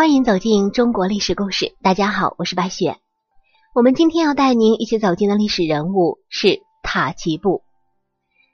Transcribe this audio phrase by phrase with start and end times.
[0.00, 1.74] 欢迎走进中国历史故事。
[1.82, 2.96] 大家好，我是白雪。
[3.74, 7.60] 我们今天要带您一起走进的历史人物是塔奇布。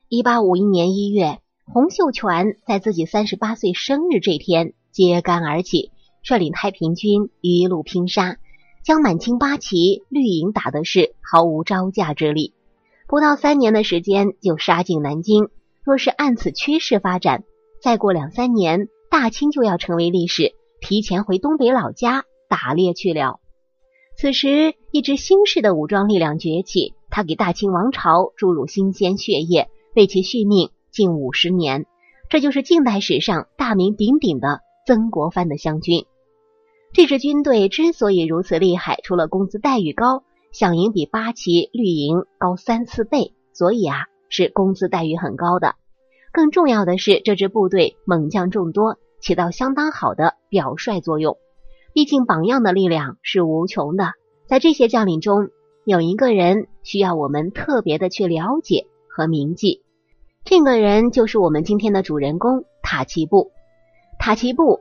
[0.09, 1.39] 一八五一年一月，
[1.73, 8.39] 洪秀全在自己三十八岁生日这天揭竿而起，率领太平军一路拼杀，
[8.85, 12.55] 将满清八旗绿营打的是毫无招架之力。
[13.07, 15.49] 不到三年的时间就杀进南京。
[15.85, 17.45] 若是按此趋势发展，
[17.81, 20.56] 再过两三年，大清就要成为历史。
[20.87, 23.41] 提前回东北老家打猎去了。
[24.17, 31.87] 此时，一支新式的武装力量崛起，他给大清王朝注入新鲜血液，为其续命近五十年。
[32.31, 36.07] 这就是近代史上大名鼎鼎的曾国藩的湘军。
[36.93, 40.23] 这支军队之所以如此厉害，除了工资待遇高，
[40.55, 45.75] 饷银比八旗绿营高三四倍，所以啊，是工资待遇很高的。
[46.33, 48.99] 更重要的是，这支部队猛将众多。
[49.27, 51.37] 起到相当好的表率作用。
[51.93, 54.13] 毕竟榜样的力量是无穷的。
[54.47, 55.49] 在这些将领中，
[55.85, 59.83] 有一个人需要我们特别的去了解和铭记。
[60.45, 63.51] 这个人就是我们今天的主人公塔奇布。
[64.21, 64.79] 塔奇布，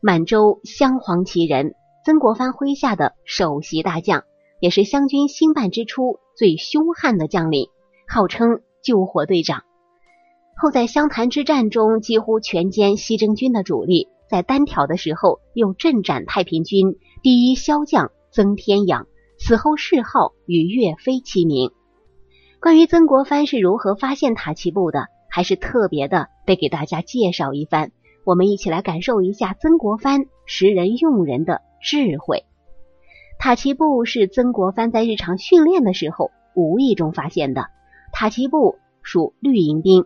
[0.00, 4.24] 满洲镶黄旗人，曾国藩麾下的首席大将，
[4.58, 7.68] 也是湘军兴办之初最凶悍的将领，
[8.08, 9.62] 号称救火队长。
[10.60, 19.06] 后在湘潭之战中几乎全歼西征军的主力，在单挑的时候又阵斩太平军第一骁将曾天养，
[19.38, 21.70] 死后谥号与岳飞齐名。
[22.60, 27.92] 关于曾国藩是如何发现塔奇布的，还是特别的得给大家介绍一番。
[28.24, 32.46] 我们一起来感受一下曾国藩识人用人的智慧。
[33.38, 37.68] 塔奇布是曾国藩在日常训练的时候无意中发现的。
[38.12, 40.04] 塔奇布属绿营兵。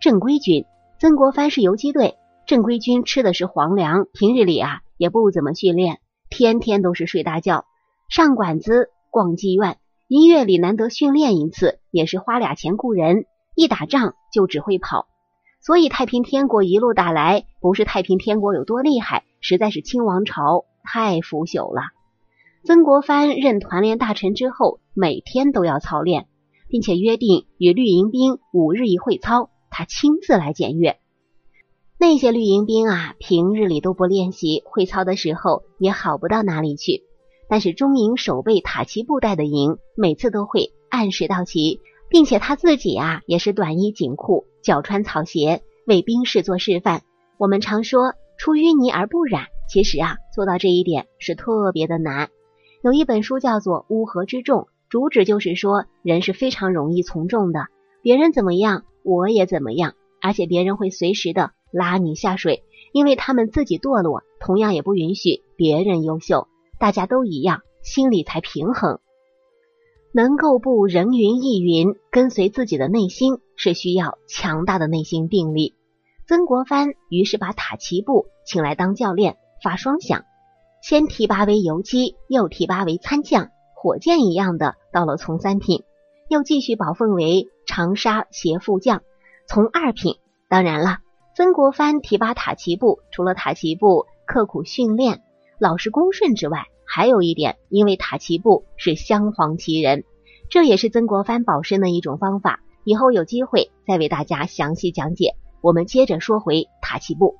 [0.00, 0.66] 正规军，
[0.98, 2.16] 曾国藩是游击队。
[2.46, 5.98] 正规军吃的是皇粮，平日里啊也不怎么训练，
[6.30, 7.64] 天天都是睡大觉、
[8.08, 9.78] 上馆子、逛妓院。
[10.06, 13.24] 一月里难得训练一次，也是花俩钱雇人，
[13.56, 15.08] 一打仗就只会跑。
[15.60, 21.82] 所以太平天国一路打来，不是太平天国有多厉害，实在是清王朝太腐朽了。
[22.64, 26.28] 曾国藩任团练大臣之后，每天都要操练，
[26.68, 29.50] 并且约定与绿营兵五日一会操。
[29.78, 30.96] 他亲自来检阅。
[31.98, 37.02] 那些绿营兵啊，平日里都不练习，会操的时候也好不到哪里去。
[37.46, 47.02] 但是中营守备塔旗部带的营，每次都会按时到齐，并且他自己啊也是短衣紧裤，脚穿草鞋，为兵士做示范。
[47.36, 52.30] 我们常说出淤泥而不染，其实啊做到这一点是特别的难。
[52.82, 57.66] 有一本书叫做《乌合之众》，主旨就是说人是非常容易从众的，
[58.00, 58.84] 别人怎么样。
[59.06, 66.48] 我也怎么样，而且别人会随时的拉你下水，因为他们自己堕落，同样也不允许别人优秀。
[66.80, 68.98] 大家都一样，心里才平衡。
[70.12, 75.74] 能够不人云亦云，跟随自己的内心，是需要强大的内心定力。
[76.26, 80.24] 曾国藩于是把塔奇布请来当教练，发双响，
[80.82, 85.84] 先提拔为游击，又提拔为参将，火箭一样的到了从三品。
[86.28, 89.02] 又继续保奉为长沙协副将，
[89.46, 90.16] 从二品。
[90.48, 90.98] 当然了，
[91.34, 95.22] 曾国藩提拔塔奇布，除了塔奇布刻苦训练、
[95.58, 100.04] 老实恭顺之外，还有一点，因为塔奇布是镶黄旗人，
[100.48, 102.60] 这也是曾国藩保身的一种方法。
[102.84, 105.34] 以后有机会再为大家详细讲解。
[105.60, 107.34] 我们接着说回塔奇布。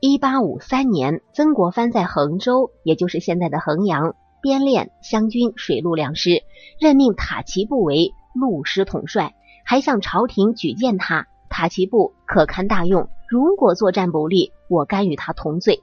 [0.00, 4.14] 一八五三年，曾国藩在衡州，也就是现在的衡阳。
[4.40, 6.42] 编练湘军水陆两师，
[6.78, 9.34] 任命塔奇布为陆师统帅，
[9.64, 11.26] 还向朝廷举荐他。
[11.48, 15.82] 塔奇布可堪大用，如果作战不利，我甘与他同罪。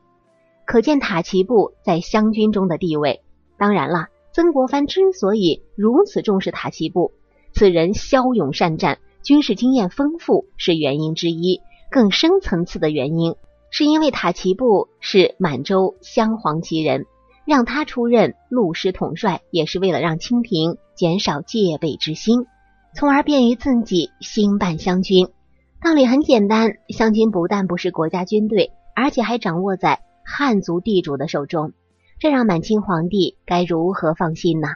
[0.65, 3.21] 可见塔奇布在湘军中的地位。
[3.57, 7.13] 当然了，曾国藩之所以如此重视塔奇布，
[7.53, 11.61] 此人骁勇善战，军事经验丰富是原因之一。
[11.89, 13.35] 更深层次的原因，
[13.69, 17.05] 是因为塔奇布是满洲镶黄旗人。
[17.45, 22.45] 让他出任陆师统帅，也是为了让清廷减少戒备之心，
[22.95, 25.27] 从而便于自己兴办湘军。
[25.83, 31.73] 道理很简单，湘军不但不是国家军队，而且还掌握在汉族地主的手中，
[32.19, 34.67] 这让满清皇帝该如何放心呢？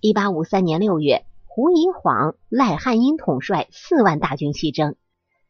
[0.00, 4.96] 一八五三年六月，胡宜晃、赖汉英统帅四万大军西征，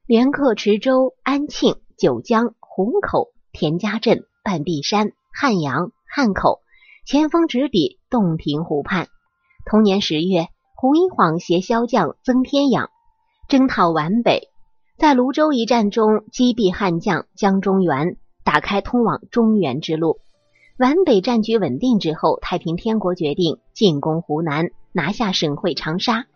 [0.06, 5.92] 连克池州、安庆、九江、虹口、田家镇、半壁山、汉阳。
[6.08, 6.60] 汉口
[7.06, 9.08] 前锋直抵洞庭湖畔。
[9.64, 12.90] 同年十月，胡一晃携骁将曾天养
[13.48, 14.48] 征讨皖北，
[14.96, 20.18] 在泸州一战中击毙汉将江中原，打开通往中原之路。
[20.78, 26.26] 皖北战局稳定之后，太平天国决定进攻湖南，拿下省会长沙，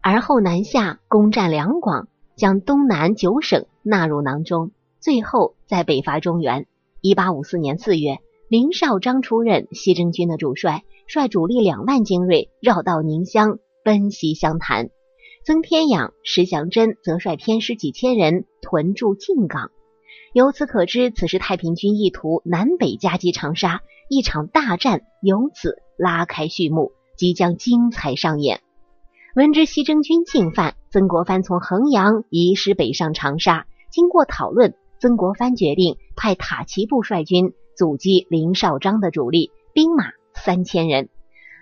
[0.00, 4.70] 而后南下攻占两广，将东南九省纳入囊中，
[5.00, 6.66] 最后再北伐中原。
[7.00, 14.88] 一八五四年四月，林绍章出任西征军的主帅，率主力两万精锐绕道宁乡，奔袭湘潭。
[15.44, 19.70] 曾天养、石祥珍则率偏师几千人屯驻靖港。
[20.32, 28.62] 由此可知，此时太平军意图南北夹击长沙，一场大战由此拉开序幕，即将精彩上演。
[29.36, 33.66] 闻知西征军进犯，曾国藩从衡阳移师北上长沙。
[33.92, 41.08] 经过讨论，曾国藩决定派塔奇布率军阻击林绍章的主力兵马三千人。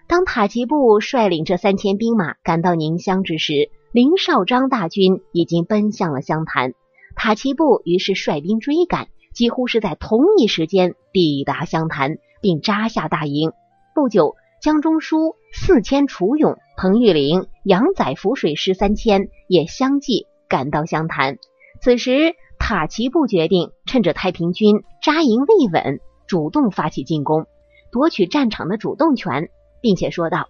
[0.08, 6.72] 当塔奇布率领这三千兵马赶到宁乡之时，林绍章大军已经奔向了湘潭。
[7.16, 13.52] 塔奇布于是率兵追赶，几乎是在同一时间抵达湘潭，并扎下大营。
[13.94, 21.36] 不久，江中书四千楚勇、彭玉麟、杨载浮水师三千也相继赶到湘潭。
[21.82, 22.34] 此时，
[22.68, 27.46] 塔奇布决定趁着太平军扎营未稳，主动发起进攻，
[27.92, 30.48] 夺取战场的主动权，并且说道：“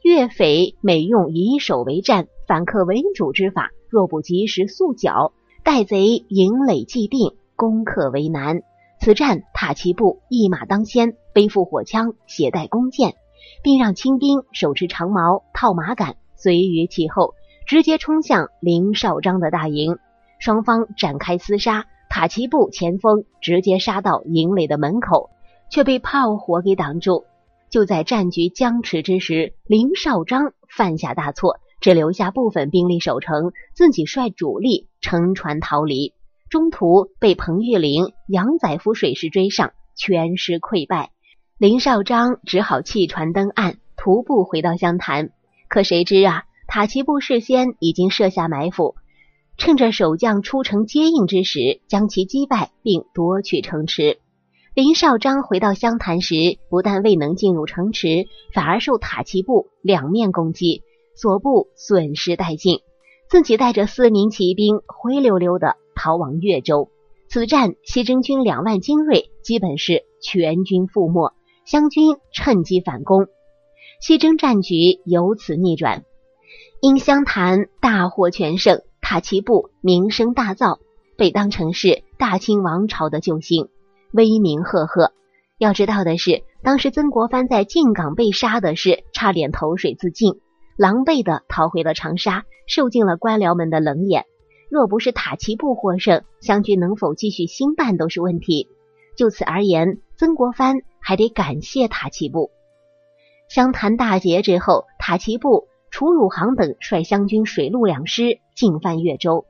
[0.00, 8.62] 岳匪每用以守为战、反客为主之法，若不及时速剿。”待贼营垒既定，攻克为难。
[8.98, 13.16] 此战，塔奇布一马当先，背负火枪，携带弓箭，
[13.62, 17.34] 并让清兵手持长矛、套马杆，随于其后，
[17.66, 19.98] 直接冲向林绍章的大营。
[20.40, 25.30] 双方展开厮杀，塔奇布前锋直接杀到营垒的门口，
[25.70, 27.24] 却被炮火给挡住。
[27.70, 31.60] 就在战局僵持之时，林绍章犯下大错。
[31.80, 36.12] 只留下部分兵力守城，自己率主力乘船逃离，
[36.50, 41.08] 中途被彭玉麟、杨载福水师追上，全师溃败。
[41.56, 45.30] 林绍章只好弃船登岸，徒步回到湘潭。
[45.70, 48.96] 可谁知啊，塔奇布事先已经设下埋伏，
[49.60, 54.18] 趁着守将出城接应之时，将其击败并夺取城池。
[54.72, 60.82] 林绍章回到湘潭时，不但未能进入城池，反而受塔奇布两面攻击。
[61.14, 62.78] 所部损失殆尽，
[63.28, 66.88] 自己带着四名骑兵灰溜溜的逃往越州。
[67.28, 71.34] 此战，西征军两万精锐基本是全军覆没，
[71.66, 73.26] 湘军趁机反攻，
[74.00, 76.02] 西征战局由此逆转。
[76.80, 78.80] 因湘潭大获全胜，
[79.10, 80.78] 塔奇布名声大噪，
[81.16, 83.68] 被当成是大清王朝的救星，
[84.12, 85.12] 威名赫赫。
[85.58, 90.34] 要知道的是，当时曾国藩在靖港被杀的是差点投水自尽。
[90.76, 94.26] 狼狈的逃回了长沙，受尽了官僚们的冷眼。
[94.70, 98.68] 若不是塔奇布获胜，湘军能否继续兴办都是问题。
[99.16, 102.52] 就此而言，曾国藩还得感谢塔奇布。
[103.48, 109.46] 湘潭大捷之后，塔奇布、楚汝航等率湘军水陆两师进犯越州，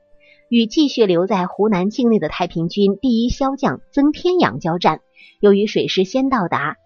[0.47, 5.01] 与继续留在湖南境内的太平军第一骁将曾天养交战。
[5.41, 6.77] 由于水师先到达，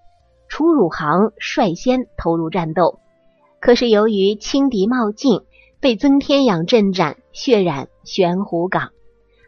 [0.48, 2.98] 楚汝航率先投入战斗。
[3.60, 5.42] 可是由于轻敌冒进，
[5.80, 8.90] 被曾天养阵斩，血染玄湖港。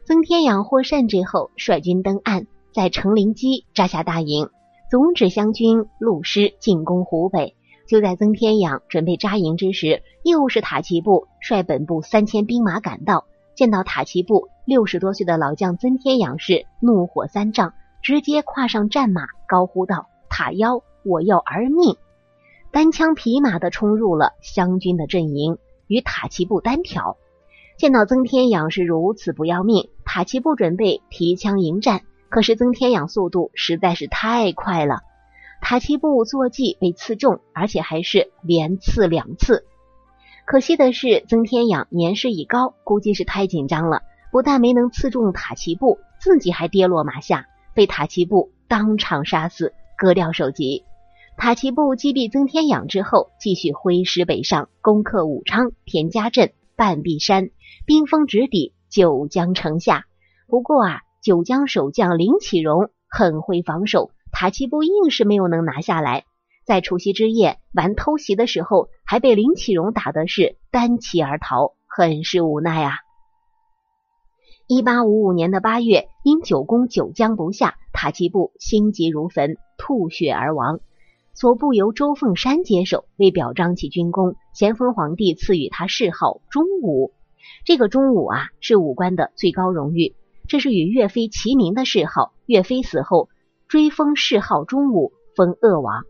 [0.06, 4.50] 曾天养获胜之后，率军登岸，在成陵矶扎下大营，
[4.92, 7.57] 总指湘军陆师进攻湖北。
[7.88, 13.26] 就在曾天养准备扎营之时，又是塔奇布率本部三千兵马赶到，
[13.56, 21.96] 见到塔奇布，六十多岁的老将曾天养是怒火三丈，直接跨上战马，高呼道：“塔妖，我要儿命！”
[22.72, 27.16] 单枪匹马的冲入了湘军的阵营，与塔奇布单挑。
[27.78, 35.04] 见到曾天养是如此不要命，塔奇布准备提枪迎战，可是曾天养速度实在是太快了，
[35.62, 39.66] 塔奇布坐骑被刺中，而且还是连刺两次。
[40.46, 50.86] 可惜的是，曾天养年事已高，估计是太紧张了，不但没能刺中塔奇布，自己还跌落马下，被塔奇布当场杀死，割掉首级。
[51.36, 57.50] 塔奇布击毙曾天养之后，继续挥师北上，攻克武昌、田家镇、半壁山，
[57.86, 60.06] 兵锋直抵九江城下。
[60.48, 66.24] 不过啊，九江守将林启荣很会防守，塔奇布硬是没有能拿下来。
[66.64, 72.92] 在除夕之夜玩偷袭的时候，还被林启荣打的是单骑而逃，很是无奈啊。
[74.68, 80.82] 一八五五年的八月，因久攻九江不下，塔奇布心急如焚，吐血而亡。
[81.34, 87.12] 所部由周凤山接手，为表彰其军功，咸丰皇帝赐予他谥号忠武。
[87.66, 90.14] 这个忠武啊，是武官的最高荣誉。
[90.48, 92.34] 这是与岳飞齐名的谥号。
[92.46, 93.30] 岳飞死后，
[93.68, 96.06] 追封谥号忠武，封鄂王。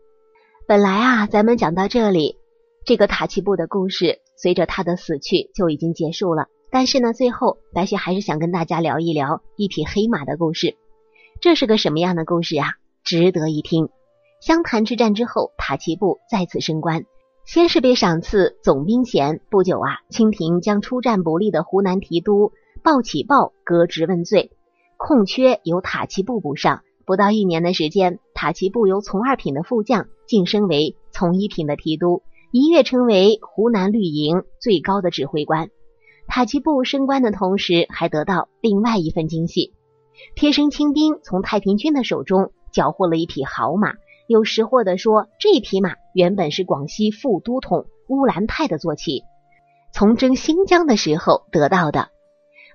[0.68, 2.36] 本来啊，咱们讲到这里，
[2.84, 6.46] 这个塔奇布的故事随着他的死去就已经结束了。
[6.70, 10.76] 但是呢，最后白雪还是想跟大家聊一聊一匹黑马的故事。
[11.40, 12.74] 这是个什么样的故事啊？
[13.02, 13.88] 值得一听。
[14.40, 17.06] 湘潭之战之后，塔奇布再次升官，
[17.44, 19.40] 先是被赏赐总兵衔。
[19.50, 22.52] 不久啊，清廷将出战不利的湖南提督
[22.84, 24.52] 鲍启豹革职问罪，
[24.96, 26.82] 空缺由塔奇布补上。
[27.08, 32.22] 不到一年的时间，塔奇布由从二品的副将晋升为从一品的提督，
[32.52, 35.70] 一跃成为湖南绿营最高的指挥官。
[36.26, 39.72] 塔奇布升官的同时，还得到另外一份惊喜：
[40.34, 43.94] 贴身亲兵从太平军的手中缴获了一匹好马。
[44.26, 49.22] 有识货的说，这匹马原本是广西副都统乌兰泰的坐骑，
[49.94, 52.10] 从征新疆的时候得到的。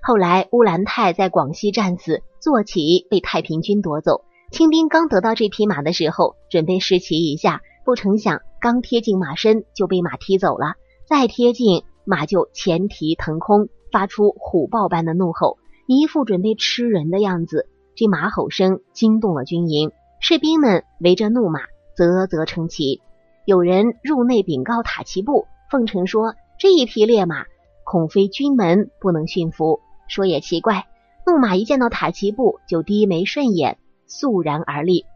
[0.02, 4.20] 后来乌兰泰在广西战死，坐骑被太平军夺走。
[4.50, 10.74] 清兵刚得到这匹马的时候，准备试骑一下，不成想刚贴近马身就被马踢走了。
[11.06, 17.66] 再贴近，马就前蹄腾空，发出虎豹般的怒吼，一副准备吃人的样子。
[17.96, 19.90] 这马吼声惊动了军营。
[20.20, 21.60] 士兵们围着怒马，
[21.96, 23.00] 啧啧称奇。
[23.46, 27.46] 有人入内禀告塔奇布，奉承说这一匹烈马
[27.84, 29.80] 恐非军门不能驯服。
[30.08, 30.84] 说也奇怪，
[31.26, 35.06] 怒马一见到塔奇布就低眉顺眼，肃然而立。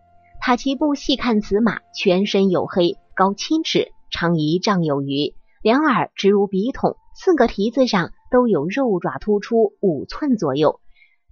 [0.41, 10.81] 塔奇布细看此马，全身黝黑，高七尺，长一丈有余，两耳直如笔筒，四个蹄子上都有肉爪突出五寸左右，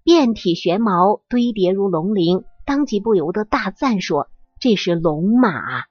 [0.04, 2.44] 遍体玄毛堆叠如龙鳞。
[2.66, 4.28] 当即不由得大赞说
[4.60, 5.84] ：“这是龙马。”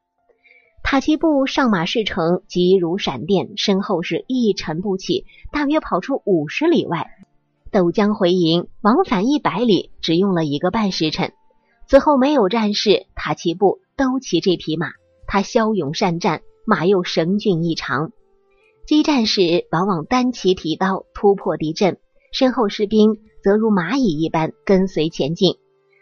[0.84, 7.10] 塔奇布上马事成，急如闪电，身后是一尘不起，大约跑出五十里外，
[7.75, 11.34] 斗江回营，往返一百里，只用了一个半时辰。
[11.89, 14.91] 此后没有战事，塔奇布都骑这匹马。
[15.27, 18.12] 他骁勇善战，马又神俊异常。
[18.88, 21.98] 激战时，往往单骑提刀突破敌阵，
[22.32, 25.58] 身后士兵则如蚂蚁一般跟随前进。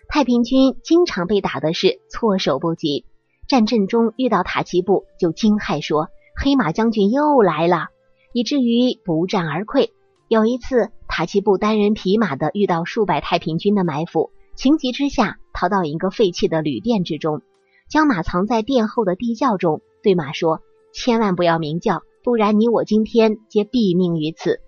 [0.08, 3.06] 太平军经常被打的是措手不及，
[3.48, 7.88] 战阵中遇到塔奇布就惊骇说：“黑马将军又来了！”
[8.32, 9.90] 以至于不战而溃。
[10.30, 17.44] 有一次，塔奇布单人匹马的遇到数百太平军的埋伏，情急之下逃到一个废弃的旅店之中，
[17.88, 24.60] 将马藏在殿后的地窖中，对马说：“千万不要鸣叫，不然你我今天皆毙命于此。”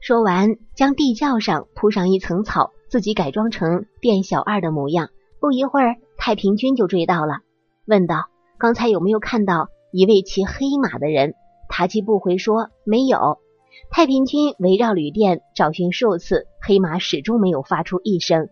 [0.00, 2.70] 说完，将地窖上铺上一层草。
[2.88, 7.40] 自己改装成店小二的模样，不一会儿，太平军就追到了，
[7.86, 11.34] 问道：“刚才有没有看到一位骑黑马的人？”
[11.68, 13.40] 塔奇布回说：“没有。”
[13.90, 18.48] 太平军围绕旅店找寻数次，黑马始终没有发出一声，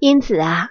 [0.00, 0.70] 因此啊，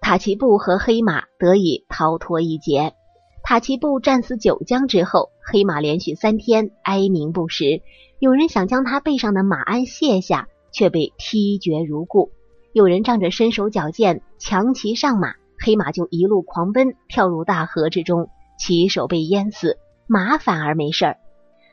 [0.00, 2.94] 塔奇布和黑马得以逃脱一劫。
[3.42, 7.82] 塔奇布战死九江之后，黑马连续三天哀鸣不食，
[8.18, 10.48] 有人想将他背上的马鞍卸下。
[10.72, 12.30] 却被踢绝如故。
[12.72, 21.16] 有人仗着身手矫健，强骑上马，黑马就一路狂奔，跳入大河之中，骑手被淹死，马反而没事儿。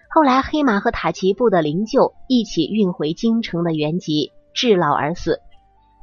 [0.09, 5.39] 后来，黑马和塔奇布的灵柩一起运回京城的原籍，至老而死。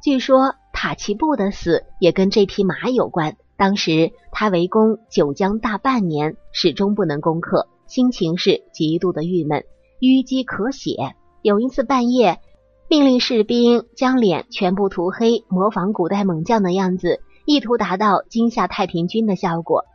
[0.03, 3.35] 据说塔奇布的死也跟这匹马有关。
[3.57, 9.63] 当时他围攻九江大半年，始终不能攻克，心情是极度的郁闷，
[10.01, 11.15] 淤积可血。
[11.41, 12.39] 有一次半夜。
[12.87, 19.85] 命令士兵将脸全部涂黑，模仿古代猛将的样子，意图达到惊吓太平军的效果。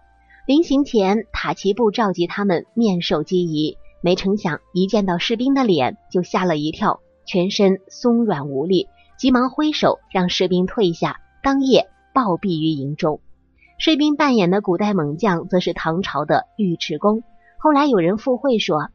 [0.44, 8.88] 临行前，塔奇布召集他们面授机宜，没成想一见到士兵的脸就吓了一跳，全身松软无力，
[9.18, 11.20] 急忙挥手让士兵退下。
[11.42, 13.20] 当夜暴毙于营中。
[13.78, 17.22] 士兵扮演的古代猛将则是唐朝的尉迟恭。
[17.58, 18.90] 后来有人附会说。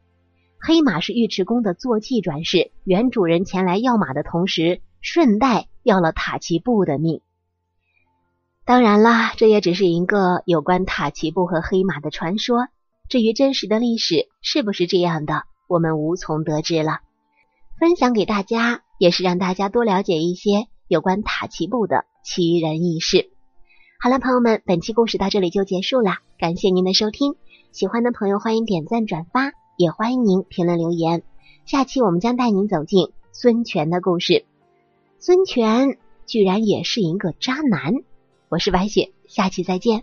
[0.58, 7.20] 黑马是尉迟恭的坐骑转世，原主人前来要马的同时，顺带要了塔奇布的命。
[8.64, 12.68] 当然啦，这也只是一个有关塔奇布和黑马的传说。
[13.08, 17.00] 至于真实的历史是不是这样的，我们无从得知了。
[17.78, 23.30] 分享给大家，也是让大家多了解一些有关塔奇布的奇人异事。
[24.00, 27.34] 好了，朋友们，本期故事到这里就结束了，感谢您的收听。
[27.72, 29.52] 喜欢的朋友欢迎点赞转发。
[29.78, 31.22] 也欢迎您评论留言。
[31.66, 34.46] 下期我们将带您走进孙权的故事。
[35.18, 37.92] 孙权居然也是一个渣男。
[38.48, 40.02] 我是白雪，下期再见。